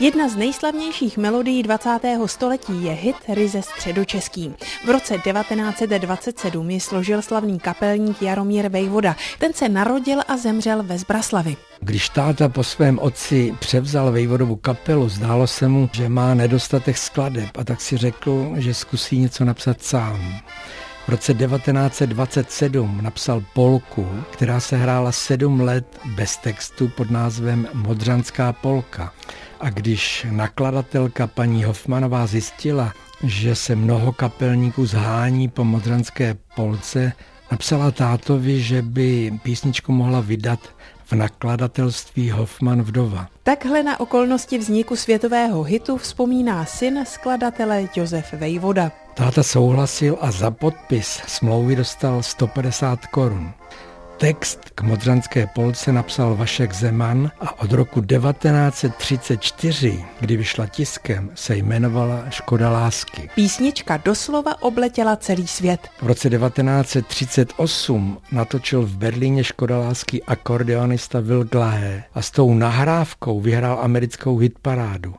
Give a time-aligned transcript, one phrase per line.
[0.00, 1.98] Jedna z nejslavnějších melodií 20.
[2.26, 4.54] století je hit Ryze středočeský.
[4.86, 9.16] V roce 1927 ji složil slavný kapelník Jaromír Vejvoda.
[9.38, 11.56] Ten se narodil a zemřel ve Zbraslavi.
[11.80, 17.50] Když táta po svém otci převzal Vejvodovu kapelu, zdálo se mu, že má nedostatek skladeb
[17.58, 20.40] a tak si řekl, že zkusí něco napsat sám.
[21.04, 28.52] V roce 1927 napsal polku, která se hrála sedm let bez textu pod názvem Modřanská
[28.52, 29.12] polka.
[29.60, 37.12] A když nakladatelka paní Hofmanová zjistila, že se mnoho kapelníků zhání po modranské polce,
[37.50, 40.60] napsala tátovi, že by písničku mohla vydat
[41.04, 43.28] v nakladatelství Hoffman Vdova.
[43.42, 48.92] Takhle na okolnosti vzniku světového hitu vzpomíná syn skladatele Josef Vejvoda.
[49.14, 53.52] Táta souhlasil a za podpis smlouvy dostal 150 korun.
[54.24, 61.56] Text k Modřanské polce napsal Vašek Zeman a od roku 1934, kdy vyšla tiskem, se
[61.56, 63.30] jmenovala Škoda lásky.
[63.34, 65.88] Písnička doslova obletěla celý svět.
[66.02, 73.40] V roce 1938 natočil v Berlíně Škoda lásky akordeonista Will Glahe a s tou nahrávkou
[73.40, 75.14] vyhrál americkou hitparádu.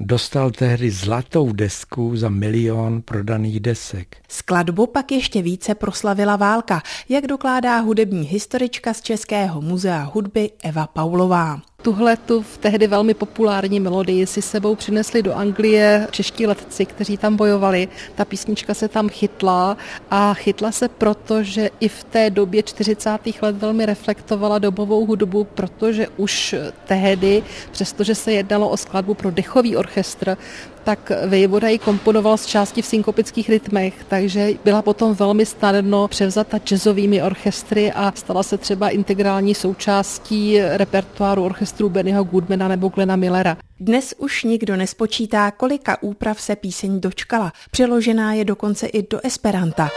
[0.00, 4.16] Dostal tehdy zlatou desku za milion prodaných desek.
[4.28, 10.86] Skladbu pak ještě více proslavila válka, jak dokládá hudební historička z Českého muzea hudby Eva
[10.86, 11.60] Paulová.
[11.82, 17.16] Tuhle tu v tehdy velmi populární melodii si sebou přinesli do Anglie čeští letci, kteří
[17.16, 17.88] tam bojovali.
[18.14, 19.76] Ta písnička se tam chytla
[20.10, 23.10] a chytla se proto, že i v té době 40.
[23.42, 26.54] let velmi reflektovala dobovou hudbu, protože už
[26.86, 30.36] tehdy, přestože se jednalo o skladbu pro dechový orchestr,
[30.84, 36.58] tak Vejvoda ji komponoval z části v synkopických rytmech, takže byla potom velmi snadno převzata
[36.58, 43.56] jazzovými orchestry a stala se třeba integrální součástí repertoáru orchestru Bennyho Goodmana nebo Glena Millera.
[43.80, 47.52] Dnes už nikdo nespočítá, kolika úprav se píseň dočkala.
[47.70, 49.88] Přeložená je dokonce i do Esperanta.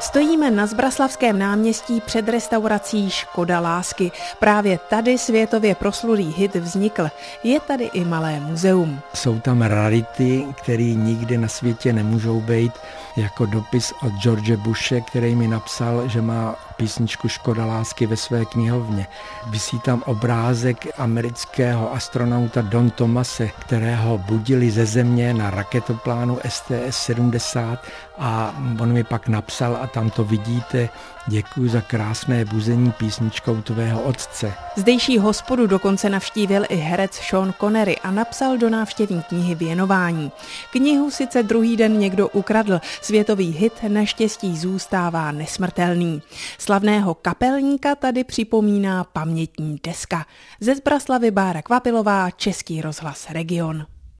[0.00, 4.12] Stojíme na Zbraslavském náměstí před restaurací Škoda lásky.
[4.38, 7.08] Právě tady světově proslulý hit vznikl.
[7.42, 9.00] Je tady i malé muzeum.
[9.14, 12.72] Jsou tam rarity, které nikdy na světě nemůžou být,
[13.16, 18.44] jako dopis od George Bushe, který mi napsal, že má písničku Škoda lásky ve své
[18.44, 19.06] knihovně.
[19.46, 27.78] Vysí tam obrázek amerického astronauta Don Tomase, kterého budili ze země na raketoplánu STS-70
[28.18, 30.88] a on mi pak napsal a tam to vidíte,
[31.26, 34.52] děkuji za krásné buzení písničkou tvého otce.
[34.76, 40.32] Zdejší hospodu dokonce navštívil i herec Sean Connery a napsal do návštěvní knihy Věnování.
[40.70, 46.22] Knihu sice druhý den někdo ukradl, světový hit naštěstí zůstává nesmrtelný.
[46.58, 50.26] Slavného kapelníka tady připomíná pamětní deska.
[50.60, 53.86] Ze Zbraslavy Bára Kvapilová, Český rozhlas Region.